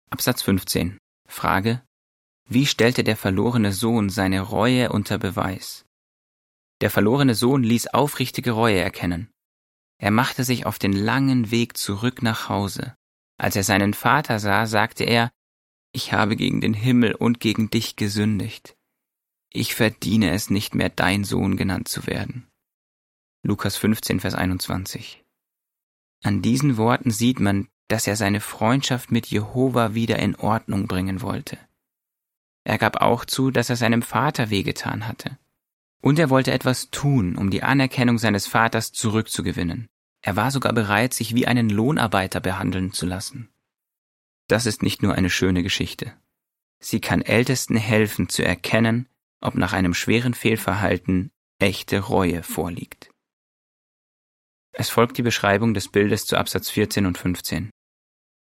Absatz 0.10 0.42
15. 0.42 0.98
Frage. 1.28 1.84
Wie 2.50 2.66
stellte 2.66 3.04
der 3.04 3.16
verlorene 3.16 3.74
Sohn 3.74 4.10
seine 4.10 4.42
Reue 4.42 4.92
unter 4.92 5.20
Beweis? 5.20 5.86
Der 6.82 6.90
verlorene 6.90 7.36
Sohn 7.36 7.62
ließ 7.62 7.90
aufrichtige 7.90 8.54
Reue 8.54 8.80
erkennen. 8.80 9.30
Er 10.00 10.10
machte 10.10 10.44
sich 10.44 10.66
auf 10.66 10.80
den 10.80 10.94
langen 10.94 11.52
Weg 11.52 11.78
zurück 11.78 12.24
nach 12.24 12.50
Hause. 12.50 12.96
Als 13.42 13.56
er 13.56 13.64
seinen 13.64 13.96
Vater 13.96 14.38
sah, 14.38 14.68
sagte 14.68 15.04
er, 15.04 15.32
ich 15.94 16.14
habe 16.14 16.36
gegen 16.36 16.62
den 16.62 16.76
Himmel 16.76 17.16
und 17.16 17.40
gegen 17.40 17.72
dich 17.72 17.96
gesündigt. 17.96 18.78
Ich 19.50 19.74
verdiene 19.74 20.30
es 20.30 20.52
nicht 20.52 20.76
mehr, 20.76 20.90
dein 20.90 21.24
Sohn 21.24 21.58
genannt 21.58 21.88
zu 21.88 22.06
werden. 22.06 22.48
Lukas 23.42 23.78
15, 23.78 24.20
Vers 24.20 24.36
21. 24.36 25.26
An 26.22 26.44
diesen 26.44 26.78
Worten 26.78 27.10
sieht 27.10 27.40
man, 27.40 27.68
dass 27.88 28.06
er 28.06 28.16
seine 28.16 28.42
Freundschaft 28.42 29.12
mit 29.12 29.26
Jehova 29.26 29.96
wieder 29.96 30.20
in 30.20 30.36
Ordnung 30.36 30.86
bringen 30.86 31.24
wollte. 31.24 31.58
Er 32.64 32.78
gab 32.78 33.02
auch 33.02 33.26
zu, 33.26 33.50
dass 33.50 33.72
er 33.72 33.76
seinem 33.76 34.04
Vater 34.04 34.52
wehgetan 34.52 35.08
hatte. 35.08 35.40
Und 36.00 36.20
er 36.20 36.30
wollte 36.30 36.52
etwas 36.52 36.92
tun, 36.92 37.36
um 37.36 37.50
die 37.50 37.64
Anerkennung 37.64 38.20
seines 38.20 38.46
Vaters 38.46 38.92
zurückzugewinnen. 38.92 39.90
Er 40.22 40.36
war 40.36 40.52
sogar 40.52 40.74
bereit, 40.74 41.14
sich 41.14 41.34
wie 41.36 41.48
einen 41.48 41.70
Lohnarbeiter 41.70 42.40
behandeln 42.40 42.94
zu 42.94 43.06
lassen. 43.06 43.50
Das 44.48 44.66
ist 44.66 44.84
nicht 44.84 45.02
nur 45.02 45.16
eine 45.16 45.30
schöne 45.30 45.64
Geschichte. 45.64 46.14
Sie 46.80 47.00
kann 47.00 47.22
Ältesten 47.22 47.76
helfen 47.76 48.30
zu 48.30 48.44
erkennen, 48.44 49.08
ob 49.40 49.56
nach 49.56 49.74
einem 49.74 49.94
schweren 49.94 50.34
Fehlverhalten 50.34 51.32
echte 51.60 52.00
Reue 52.00 52.44
vorliegt. 52.44 53.10
Es 54.74 54.90
folgt 54.90 55.18
die 55.18 55.24
Beschreibung 55.24 55.74
des 55.74 55.90
Bildes 55.90 56.26
zu 56.26 56.38
Absatz 56.38 56.70
14 56.70 57.06
und 57.06 57.18
15. 57.18 57.70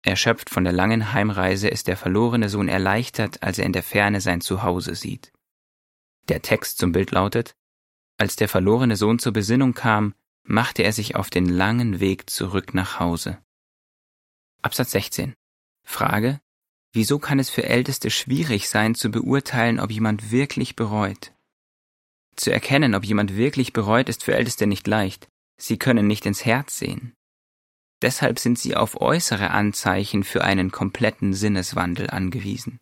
Erschöpft 0.02 0.50
von 0.50 0.64
der 0.64 0.73
langen 0.73 1.12
Heimreise 1.12 1.68
ist 1.68 1.88
der 1.88 1.97
verlorene 1.97 2.49
Sohn 2.49 2.68
erleichtert, 2.68 3.42
als 3.42 3.59
er 3.59 3.64
in 3.64 3.73
der 3.73 3.83
Ferne 3.83 4.21
sein 4.21 4.40
Zuhause 4.40 4.94
sieht. 4.94 5.33
Der 6.28 6.42
Text 6.42 6.78
zum 6.78 6.92
Bild 6.92 7.11
lautet, 7.11 7.54
als 8.18 8.37
der 8.37 8.49
verlorene 8.49 8.97
Sohn 8.97 9.18
zur 9.18 9.33
Besinnung 9.33 9.75
kam, 9.75 10.14
machte 10.45 10.83
er 10.83 10.93
sich 10.93 11.17
auf 11.17 11.31
den 11.31 11.47
langen 11.47 12.01
Weg 12.01 12.31
zurück 12.31 12.75
nach 12.75 13.01
Hause. 13.01 13.39
Absatz 14.63 14.93
16. 14.93 15.35
Frage, 15.87 16.41
wieso 16.93 17.19
kann 17.19 17.39
es 17.39 17.51
für 17.51 17.65
Älteste 17.65 18.11
schwierig 18.11 18.69
sein 18.69 18.95
zu 18.95 19.11
beurteilen, 19.11 19.81
ob 19.81 19.91
jemand 19.91 20.31
wirklich 20.31 20.77
bereut? 20.77 21.33
Zu 22.37 22.53
erkennen, 22.53 22.95
ob 22.95 23.05
jemand 23.05 23.37
wirklich 23.37 23.73
bereut, 23.73 24.09
ist 24.09 24.25
für 24.25 24.35
Älteste 24.35 24.67
nicht 24.67 24.87
leicht. 24.87 25.29
Sie 25.57 25.79
können 25.79 26.07
nicht 26.07 26.27
ins 26.27 26.45
Herz 26.45 26.79
sehen. 26.79 27.15
Deshalb 28.03 28.39
sind 28.39 28.59
sie 28.59 28.77
auf 28.77 29.01
äußere 29.01 29.51
Anzeichen 29.51 30.25
für 30.25 30.45
einen 30.45 30.71
kompletten 30.71 31.33
Sinneswandel 31.33 32.11
angewiesen. 32.11 32.79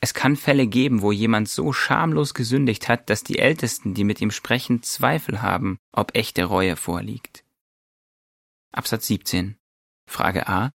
Es 0.00 0.14
kann 0.14 0.36
Fälle 0.36 0.66
geben, 0.66 1.02
wo 1.02 1.10
jemand 1.10 1.48
so 1.48 1.72
schamlos 1.72 2.34
gesündigt 2.34 2.88
hat, 2.88 3.10
dass 3.10 3.24
die 3.24 3.38
Ältesten, 3.38 3.94
die 3.94 4.04
mit 4.04 4.20
ihm 4.20 4.30
sprechen, 4.30 4.82
Zweifel 4.82 5.42
haben, 5.42 5.78
ob 5.92 6.14
echte 6.14 6.44
Reue 6.44 6.76
vorliegt. 6.76 7.44
Absatz 8.70 9.06
17. 9.08 9.56
Frage 10.06 10.48
A. 10.48 10.70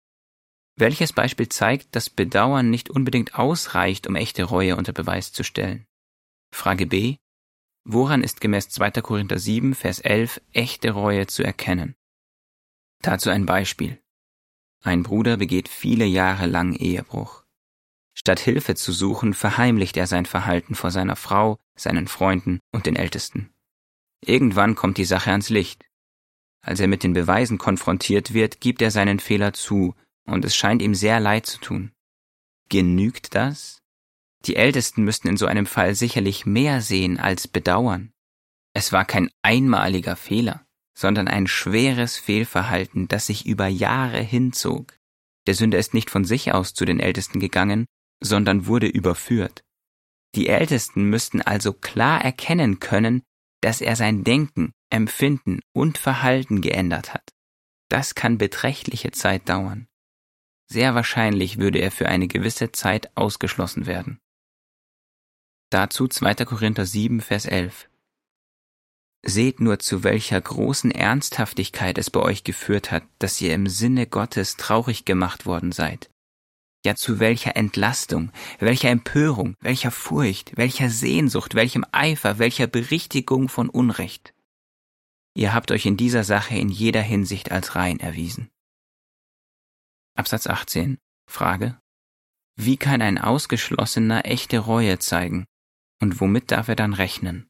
Welches 0.75 1.13
Beispiel 1.13 1.49
zeigt, 1.49 1.95
dass 1.95 2.09
Bedauern 2.09 2.69
nicht 2.69 2.89
unbedingt 2.89 3.35
ausreicht, 3.35 4.07
um 4.07 4.15
echte 4.15 4.43
Reue 4.43 4.75
unter 4.75 4.93
Beweis 4.93 5.31
zu 5.31 5.43
stellen? 5.43 5.85
Frage 6.51 6.87
B. 6.87 7.17
Woran 7.83 8.23
ist 8.23 8.41
gemäß 8.41 8.69
2. 8.69 8.91
Korinther 9.01 9.37
7, 9.37 9.75
Vers 9.75 9.99
11 9.99 10.41
echte 10.53 10.91
Reue 10.91 11.27
zu 11.27 11.43
erkennen? 11.43 11.95
Dazu 13.01 13.29
ein 13.29 13.45
Beispiel. 13.45 14.01
Ein 14.83 15.03
Bruder 15.03 15.37
begeht 15.37 15.69
viele 15.69 16.05
Jahre 16.05 16.47
lang 16.47 16.73
Ehebruch. 16.73 17.43
Statt 18.13 18.39
Hilfe 18.39 18.75
zu 18.75 18.91
suchen, 18.91 19.33
verheimlicht 19.33 19.97
er 19.97 20.07
sein 20.07 20.25
Verhalten 20.25 20.75
vor 20.75 20.91
seiner 20.91 21.15
Frau, 21.15 21.57
seinen 21.75 22.07
Freunden 22.07 22.59
und 22.71 22.85
den 22.85 22.95
Ältesten. 22.95 23.51
Irgendwann 24.23 24.75
kommt 24.75 24.97
die 24.97 25.05
Sache 25.05 25.31
ans 25.31 25.49
Licht. 25.49 25.85
Als 26.61 26.79
er 26.79 26.87
mit 26.87 27.03
den 27.03 27.13
Beweisen 27.13 27.57
konfrontiert 27.57 28.33
wird, 28.33 28.61
gibt 28.61 28.81
er 28.81 28.91
seinen 28.91 29.19
Fehler 29.19 29.53
zu, 29.53 29.95
und 30.25 30.45
es 30.45 30.55
scheint 30.55 30.81
ihm 30.81 30.93
sehr 30.93 31.19
leid 31.19 31.45
zu 31.47 31.59
tun. 31.59 31.91
Genügt 32.69 33.33
das? 33.33 33.81
Die 34.45 34.55
Ältesten 34.55 35.03
müssten 35.03 35.27
in 35.27 35.37
so 35.37 35.47
einem 35.47 35.65
Fall 35.65 35.95
sicherlich 35.95 36.45
mehr 36.45 36.81
sehen 36.81 37.19
als 37.19 37.47
bedauern. 37.47 38.11
Es 38.73 38.91
war 38.91 39.05
kein 39.05 39.29
einmaliger 39.41 40.15
Fehler. 40.15 40.65
sondern 40.93 41.27
ein 41.27 41.47
schweres 41.47 42.17
Fehlverhalten, 42.17 43.07
das 43.07 43.25
sich 43.25 43.45
über 43.45 43.67
Jahre 43.67 44.21
hinzog. 44.21 44.93
Der 45.47 45.55
Sünder 45.55 45.79
ist 45.79 45.93
nicht 45.93 46.09
von 46.09 46.25
sich 46.25 46.53
aus 46.53 46.73
zu 46.73 46.85
den 46.85 46.99
Ältesten 46.99 47.39
gegangen, 47.39 47.85
sondern 48.21 48.67
wurde 48.67 48.87
überführt. 48.87 49.63
Die 50.35 50.47
Ältesten 50.47 51.05
müssten 51.05 51.41
also 51.41 51.73
klar 51.73 52.23
erkennen 52.23 52.79
können, 52.79 53.23
dass 53.61 53.81
er 53.81 53.95
sein 53.95 54.23
Denken, 54.23 54.73
Empfinden 54.89 55.59
und 55.73 55.97
Verhalten 55.97 56.61
geändert 56.61 57.13
hat. 57.13 57.33
Das 57.89 58.15
kann 58.15 58.37
beträchtliche 58.37 59.11
Zeit 59.11 59.49
dauern. 59.49 59.87
Sehr 60.69 60.95
wahrscheinlich 60.95 61.57
würde 61.57 61.79
er 61.79 61.91
für 61.91 62.07
eine 62.07 62.27
gewisse 62.27 62.71
Zeit 62.71 63.15
ausgeschlossen 63.17 63.85
werden. 63.85 64.19
Dazu 65.69 66.07
2. 66.07 66.35
Korinther 66.45 66.85
7, 66.85 67.21
Vers 67.21 67.45
11. 67.45 67.89
Seht 69.23 69.59
nur, 69.59 69.79
zu 69.79 70.03
welcher 70.03 70.41
großen 70.41 70.91
Ernsthaftigkeit 70.91 71.97
es 71.97 72.09
bei 72.09 72.19
euch 72.19 72.43
geführt 72.43 72.91
hat, 72.91 73.03
dass 73.19 73.39
ihr 73.41 73.53
im 73.53 73.67
Sinne 73.67 74.07
Gottes 74.07 74.57
traurig 74.57 75.05
gemacht 75.05 75.45
worden 75.45 75.71
seid. 75.71 76.10
Ja, 76.83 76.95
zu 76.95 77.19
welcher 77.19 77.55
Entlastung, 77.55 78.31
welcher 78.57 78.89
Empörung, 78.89 79.55
welcher 79.59 79.91
Furcht, 79.91 80.57
welcher 80.57 80.89
Sehnsucht, 80.89 81.53
welchem 81.53 81.85
Eifer, 81.91 82.39
welcher 82.39 82.65
Berichtigung 82.65 83.49
von 83.49 83.69
Unrecht. 83.69 84.33
Ihr 85.35 85.53
habt 85.53 85.71
euch 85.71 85.85
in 85.85 85.95
dieser 85.95 86.23
Sache 86.23 86.55
in 86.55 86.69
jeder 86.69 87.01
Hinsicht 87.01 87.51
als 87.51 87.75
rein 87.75 87.99
erwiesen. 87.99 88.49
Absatz 90.15 90.47
18. 90.47 90.97
Frage. 91.29 91.79
Wie 92.55 92.77
kann 92.77 93.01
ein 93.01 93.19
Ausgeschlossener 93.19 94.25
echte 94.25 94.59
Reue 94.59 94.97
zeigen? 94.99 95.45
Und 96.01 96.19
womit 96.19 96.51
darf 96.51 96.67
er 96.67 96.75
dann 96.75 96.93
rechnen? 96.93 97.47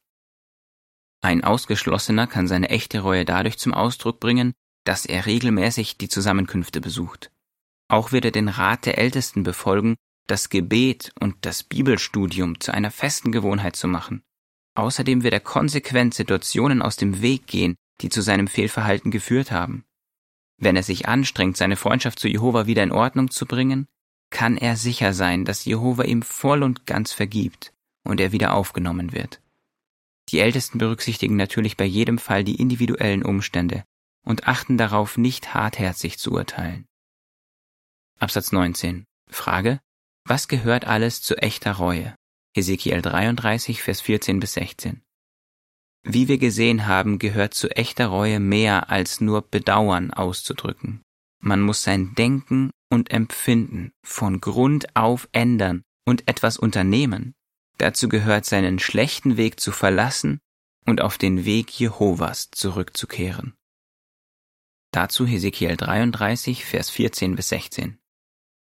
Ein 1.22 1.42
Ausgeschlossener 1.42 2.26
kann 2.26 2.46
seine 2.48 2.68
echte 2.68 3.00
Reue 3.00 3.24
dadurch 3.24 3.58
zum 3.58 3.72
Ausdruck 3.72 4.20
bringen, 4.20 4.52
dass 4.84 5.06
er 5.06 5.24
regelmäßig 5.24 5.96
die 5.96 6.08
Zusammenkünfte 6.08 6.80
besucht. 6.80 7.31
Auch 7.92 8.10
wird 8.10 8.24
er 8.24 8.30
den 8.30 8.48
Rat 8.48 8.86
der 8.86 8.96
Ältesten 8.96 9.42
befolgen, 9.42 9.96
das 10.26 10.48
Gebet 10.48 11.12
und 11.20 11.36
das 11.42 11.62
Bibelstudium 11.62 12.58
zu 12.58 12.72
einer 12.72 12.90
festen 12.90 13.32
Gewohnheit 13.32 13.76
zu 13.76 13.86
machen. 13.86 14.22
Außerdem 14.74 15.22
wird 15.22 15.34
er 15.34 15.40
konsequent 15.40 16.14
Situationen 16.14 16.80
aus 16.80 16.96
dem 16.96 17.20
Weg 17.20 17.46
gehen, 17.46 17.76
die 18.00 18.08
zu 18.08 18.22
seinem 18.22 18.48
Fehlverhalten 18.48 19.10
geführt 19.10 19.52
haben. 19.52 19.84
Wenn 20.56 20.74
er 20.74 20.82
sich 20.82 21.06
anstrengt, 21.06 21.58
seine 21.58 21.76
Freundschaft 21.76 22.18
zu 22.18 22.28
Jehova 22.28 22.66
wieder 22.66 22.82
in 22.82 22.92
Ordnung 22.92 23.30
zu 23.30 23.44
bringen, 23.44 23.86
kann 24.30 24.56
er 24.56 24.76
sicher 24.76 25.12
sein, 25.12 25.44
dass 25.44 25.66
Jehova 25.66 26.04
ihm 26.04 26.22
voll 26.22 26.62
und 26.62 26.86
ganz 26.86 27.12
vergibt 27.12 27.74
und 28.04 28.20
er 28.20 28.32
wieder 28.32 28.54
aufgenommen 28.54 29.12
wird. 29.12 29.42
Die 30.30 30.38
Ältesten 30.38 30.78
berücksichtigen 30.78 31.36
natürlich 31.36 31.76
bei 31.76 31.84
jedem 31.84 32.16
Fall 32.16 32.42
die 32.42 32.56
individuellen 32.56 33.22
Umstände 33.22 33.84
und 34.24 34.48
achten 34.48 34.78
darauf, 34.78 35.18
nicht 35.18 35.52
hartherzig 35.52 36.18
zu 36.18 36.32
urteilen. 36.32 36.86
Absatz 38.22 38.52
19. 38.52 39.04
Frage. 39.28 39.80
Was 40.24 40.46
gehört 40.46 40.84
alles 40.84 41.22
zu 41.22 41.36
echter 41.38 41.72
Reue? 41.72 42.14
Ezekiel 42.54 43.02
33, 43.02 43.82
Vers 43.82 44.00
14 44.00 44.38
bis 44.38 44.52
16. 44.52 45.02
Wie 46.04 46.28
wir 46.28 46.38
gesehen 46.38 46.86
haben, 46.86 47.18
gehört 47.18 47.52
zu 47.52 47.68
echter 47.70 48.06
Reue 48.06 48.38
mehr 48.38 48.90
als 48.90 49.20
nur 49.20 49.42
Bedauern 49.42 50.12
auszudrücken. 50.12 51.02
Man 51.40 51.62
muss 51.62 51.82
sein 51.82 52.14
Denken 52.14 52.70
und 52.88 53.10
Empfinden 53.10 53.90
von 54.04 54.40
Grund 54.40 54.94
auf 54.94 55.28
ändern 55.32 55.82
und 56.04 56.28
etwas 56.28 56.58
unternehmen. 56.58 57.34
Dazu 57.78 58.08
gehört 58.08 58.44
seinen 58.44 58.78
schlechten 58.78 59.36
Weg 59.36 59.58
zu 59.58 59.72
verlassen 59.72 60.38
und 60.86 61.00
auf 61.00 61.18
den 61.18 61.44
Weg 61.44 61.72
Jehovas 61.72 62.52
zurückzukehren. 62.52 63.54
Dazu 64.92 65.26
Hesekiel 65.26 65.76
33, 65.76 66.64
Vers 66.64 66.88
14 66.88 67.34
bis 67.34 67.48
16. 67.48 67.98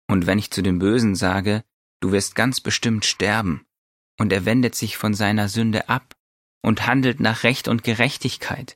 Und 0.09 0.25
wenn 0.25 0.39
ich 0.39 0.49
zu 0.49 0.63
dem 0.63 0.79
Bösen 0.79 1.13
sage, 1.13 1.63
du 1.99 2.11
wirst 2.11 2.33
ganz 2.33 2.61
bestimmt 2.61 3.05
sterben, 3.05 3.67
und 4.17 4.33
er 4.33 4.43
wendet 4.43 4.73
sich 4.73 4.97
von 4.97 5.13
seiner 5.13 5.47
Sünde 5.47 5.87
ab 5.87 6.15
und 6.63 6.87
handelt 6.87 7.19
nach 7.19 7.43
Recht 7.43 7.67
und 7.67 7.83
Gerechtigkeit, 7.83 8.75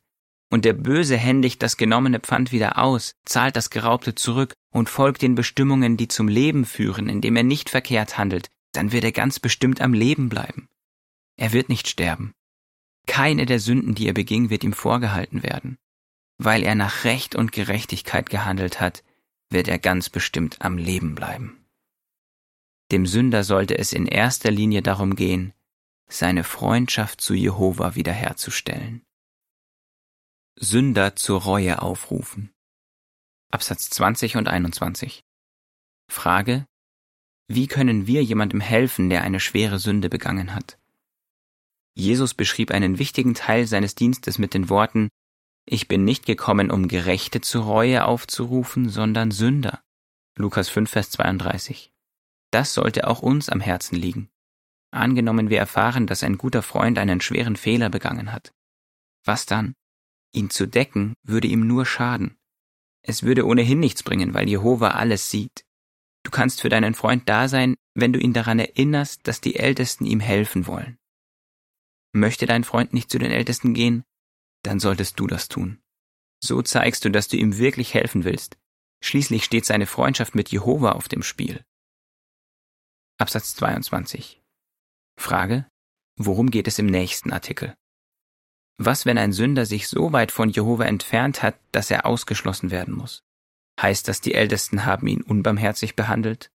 und 0.52 0.64
der 0.64 0.74
Böse 0.74 1.18
händigt 1.18 1.64
das 1.64 1.76
genommene 1.76 2.20
Pfand 2.20 2.52
wieder 2.52 2.78
aus, 2.78 3.16
zahlt 3.26 3.56
das 3.56 3.72
Geraubte 3.72 4.14
zurück 4.14 4.54
und 4.72 4.90
folgt 4.90 5.24
den 5.24 5.34
Bestimmungen, 5.34 5.98
die 5.98 6.08
zum 6.08 6.28
Leben 6.28 6.66
führen, 6.66 7.10
indem 7.10 7.36
er 7.36 7.44
nicht 7.44 7.72
verkehrt 7.72 8.20
handelt, 8.20 8.50
dann 8.72 8.92
wird 8.92 9.04
er 9.04 9.12
ganz 9.12 9.40
bestimmt 9.40 9.82
am 9.82 9.94
Leben 9.94 10.30
bleiben. 10.30 10.70
Er 11.36 11.52
wird 11.52 11.68
nicht 11.68 11.88
sterben. 11.88 12.34
Keine 13.08 13.48
der 13.48 13.60
Sünden, 13.60 13.96
die 13.96 14.08
er 14.08 14.14
beging, 14.14 14.52
wird 14.52 14.64
ihm 14.64 14.74
vorgehalten 14.74 15.42
werden. 15.42 15.80
Weil 16.38 16.62
er 16.62 16.76
nach 16.76 17.04
Recht 17.04 17.34
und 17.34 17.52
Gerechtigkeit 17.52 18.30
gehandelt 18.30 18.80
hat, 18.80 19.04
wird 19.54 19.68
er 19.68 19.80
ganz 19.80 20.10
bestimmt 20.10 20.62
am 20.62 20.78
Leben 20.78 21.16
bleiben. 21.16 21.66
Dem 22.92 23.06
Sünder 23.08 23.44
sollte 23.44 23.78
es 23.78 23.94
in 23.94 24.06
erster 24.06 24.52
Linie 24.52 24.82
darum 24.82 25.16
gehen, 25.16 25.54
seine 26.08 26.44
Freundschaft 26.44 27.22
zu 27.22 27.34
Jehova 27.34 27.96
wiederherzustellen. 27.96 29.04
Sünder 30.56 31.16
zur 31.16 31.42
Reue 31.42 31.82
aufrufen. 31.82 32.52
Absatz 33.52 33.90
20 33.90 34.36
und 34.36 34.48
21. 34.48 35.24
Frage. 36.12 36.66
Wie 37.48 37.68
können 37.68 38.08
wir 38.08 38.24
jemandem 38.24 38.62
helfen, 38.62 39.10
der 39.10 39.24
eine 39.24 39.40
schwere 39.40 39.80
Sünde 39.80 40.10
begangen 40.10 40.54
hat? 40.54 40.78
Jesus 41.96 42.34
beschrieb 42.34 42.72
einen 42.72 43.00
wichtigen 43.00 43.34
Teil 43.34 43.68
seines 43.68 43.96
Dienstes 43.96 44.38
mit 44.38 44.54
den 44.54 44.70
Worten 44.70 45.10
ich 45.66 45.88
bin 45.88 46.04
nicht 46.04 46.26
gekommen, 46.26 46.72
um 46.72 46.88
Gerechte 46.88 47.42
zur 47.42 47.64
Reue 47.64 48.06
aufzurufen, 48.06 48.90
sondern 48.90 49.32
Sünder. 49.32 49.82
Lukas 50.36 50.70
5, 50.70 50.90
Vers 50.90 51.12
32. 51.12 51.94
Das 52.52 52.74
sollte 52.74 53.08
auch 53.08 53.22
uns 53.22 53.50
am 53.50 53.62
Herzen 53.62 53.96
liegen. 53.96 54.30
Angenommen, 54.92 55.50
wir 55.50 55.58
erfahren, 55.58 56.06
dass 56.06 56.24
ein 56.24 56.38
guter 56.38 56.62
Freund 56.62 57.00
einen 57.00 57.22
schweren 57.22 57.56
Fehler 57.56 57.90
begangen 57.90 58.32
hat. 58.32 58.54
Was 59.24 59.46
dann? 59.46 59.74
Ihn 60.34 60.50
zu 60.50 60.68
decken 60.68 61.16
würde 61.24 61.48
ihm 61.48 61.66
nur 61.66 61.86
schaden. 61.86 62.38
Es 63.02 63.24
würde 63.24 63.46
ohnehin 63.46 63.80
nichts 63.80 64.04
bringen, 64.04 64.34
weil 64.34 64.50
Jehova 64.50 64.92
alles 64.92 65.30
sieht. 65.30 65.66
Du 66.24 66.32
kannst 66.32 66.62
für 66.62 66.70
deinen 66.70 66.94
Freund 66.94 67.28
da 67.28 67.48
sein, 67.48 67.76
wenn 67.96 68.14
du 68.14 68.20
ihn 68.20 68.34
daran 68.34 68.60
erinnerst, 68.60 69.28
dass 69.28 69.42
die 69.42 69.56
Ältesten 69.56 70.06
ihm 70.06 70.20
helfen 70.20 70.68
wollen. 70.68 70.98
Möchte 72.14 72.46
dein 72.46 72.64
Freund 72.64 72.94
nicht 72.94 73.10
zu 73.10 73.18
den 73.18 73.32
Ältesten 73.32 73.74
gehen, 73.74 74.04
dann 74.64 74.80
solltest 74.80 75.20
du 75.20 75.28
das 75.28 75.48
tun. 75.48 75.80
So 76.44 76.62
zeigst 76.62 77.06
du, 77.06 77.12
dass 77.12 77.28
du 77.28 77.38
ihm 77.38 77.58
wirklich 77.58 77.94
helfen 77.94 78.24
willst. 78.24 78.58
Schließlich 79.02 79.44
steht 79.44 79.66
seine 79.66 79.86
Freundschaft 79.86 80.36
mit 80.36 80.50
Jehova 80.50 80.94
auf 80.94 81.08
dem 81.08 81.24
Spiel. 81.24 81.64
Absatz 83.18 83.56
22. 83.56 84.42
Frage. 85.18 85.68
Worum 86.18 86.52
geht 86.52 86.68
es 86.68 86.80
im 86.80 86.86
nächsten 86.86 87.32
Artikel? 87.32 87.76
Was, 88.78 89.06
wenn 89.06 89.18
ein 89.18 89.34
Sünder 89.34 89.66
sich 89.66 89.88
so 89.88 90.12
weit 90.14 90.32
von 90.32 90.50
Jehova 90.50 90.86
entfernt 90.86 91.44
hat, 91.44 91.56
dass 91.72 91.92
er 91.92 92.06
ausgeschlossen 92.06 92.72
werden 92.72 92.94
muss? 92.94 93.24
Heißt 93.80 94.08
das, 94.08 94.22
die 94.22 94.34
Ältesten 94.34 94.86
haben 94.86 95.08
ihn 95.08 95.22
unbarmherzig 95.22 95.96
behandelt? 95.96 96.50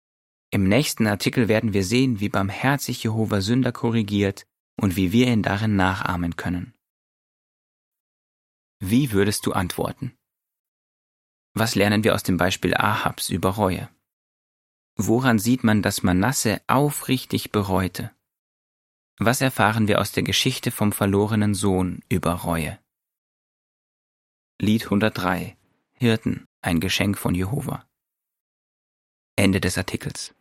Im 0.50 0.64
nächsten 0.64 1.06
Artikel 1.06 1.48
werden 1.48 1.72
wir 1.72 1.84
sehen, 1.84 2.20
wie 2.20 2.28
barmherzig 2.28 3.02
Jehova 3.02 3.40
Sünder 3.40 3.72
korrigiert 3.72 4.46
und 4.80 4.96
wie 4.96 5.12
wir 5.12 5.26
ihn 5.26 5.42
darin 5.42 5.76
nachahmen 5.76 6.36
können. 6.36 6.74
Wie 8.87 9.12
würdest 9.12 9.47
du 9.47 9.53
antworten? 9.53 10.14
Was 11.55 11.75
lernen 11.75 12.05
wir 12.05 12.14
aus 12.14 12.23
dem 12.23 12.37
Beispiel 12.37 12.75
Ahabs 12.75 13.31
über 13.31 13.49
Reue? 13.49 13.88
Woran 14.94 15.38
sieht 15.38 15.64
man, 15.64 15.81
dass 15.81 16.03
Manasse 16.03 16.61
aufrichtig 16.66 17.51
bereute? 17.51 18.14
Was 19.16 19.40
erfahren 19.40 19.88
wir 19.88 20.03
aus 20.03 20.12
der 20.12 20.23
Geschichte 20.23 20.70
vom 20.70 20.92
verlorenen 20.92 21.55
Sohn 21.55 22.03
über 22.11 22.33
Reue? 22.33 22.79
Lied 24.61 24.85
103 24.85 25.57
Hirten, 25.94 26.44
ein 26.61 26.79
Geschenk 26.79 27.16
von 27.16 27.35
Jehova. 27.35 27.88
Ende 29.35 29.62
des 29.62 29.79
Artikels. 29.79 30.35